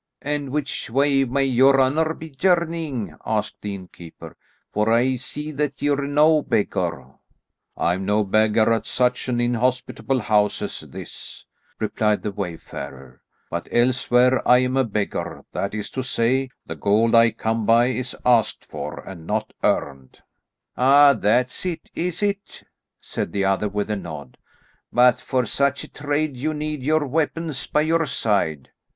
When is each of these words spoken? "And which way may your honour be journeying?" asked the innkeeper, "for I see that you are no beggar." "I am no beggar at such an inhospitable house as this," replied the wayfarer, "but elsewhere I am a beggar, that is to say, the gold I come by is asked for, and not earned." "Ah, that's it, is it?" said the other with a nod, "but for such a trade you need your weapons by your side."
"And 0.23 0.49
which 0.49 0.89
way 0.89 1.25
may 1.25 1.45
your 1.45 1.79
honour 1.79 2.15
be 2.15 2.31
journeying?" 2.31 3.15
asked 3.23 3.61
the 3.61 3.75
innkeeper, 3.75 4.35
"for 4.73 4.91
I 4.91 5.15
see 5.17 5.51
that 5.51 5.79
you 5.83 5.93
are 5.93 6.07
no 6.07 6.41
beggar." 6.41 7.05
"I 7.77 7.93
am 7.93 8.03
no 8.07 8.23
beggar 8.23 8.73
at 8.73 8.87
such 8.87 9.29
an 9.29 9.39
inhospitable 9.39 10.21
house 10.21 10.63
as 10.63 10.79
this," 10.79 11.45
replied 11.79 12.23
the 12.23 12.31
wayfarer, 12.31 13.21
"but 13.51 13.67
elsewhere 13.71 14.41
I 14.49 14.57
am 14.63 14.75
a 14.75 14.83
beggar, 14.83 15.45
that 15.51 15.75
is 15.75 15.91
to 15.91 16.01
say, 16.01 16.49
the 16.65 16.73
gold 16.75 17.13
I 17.13 17.29
come 17.29 17.67
by 17.67 17.89
is 17.91 18.17
asked 18.25 18.65
for, 18.65 19.01
and 19.01 19.27
not 19.27 19.53
earned." 19.63 20.19
"Ah, 20.75 21.13
that's 21.13 21.63
it, 21.63 21.91
is 21.93 22.23
it?" 22.23 22.63
said 22.99 23.31
the 23.31 23.45
other 23.45 23.69
with 23.69 23.91
a 23.91 23.95
nod, 23.97 24.37
"but 24.91 25.21
for 25.21 25.45
such 25.45 25.83
a 25.83 25.87
trade 25.91 26.35
you 26.37 26.55
need 26.55 26.81
your 26.81 27.05
weapons 27.05 27.67
by 27.67 27.81
your 27.81 28.07
side." 28.07 28.71